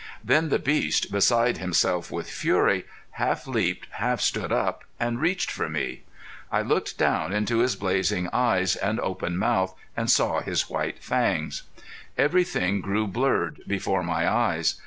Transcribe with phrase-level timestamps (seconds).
[0.23, 5.69] Then the beast, beside himself with fury, half leaped, half stood up, and reached for
[5.69, 6.01] me.
[6.51, 11.61] I looked down into his blazing eyes, and open mouth and saw his white fangs.
[12.17, 14.73] Everything grew blurred before my eyes.